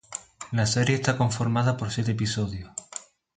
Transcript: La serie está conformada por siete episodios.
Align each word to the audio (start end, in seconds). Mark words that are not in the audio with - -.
La 0.51 0.65
serie 0.65 0.95
está 0.95 1.15
conformada 1.15 1.77
por 1.77 1.91
siete 1.91 2.13
episodios. 2.13 2.71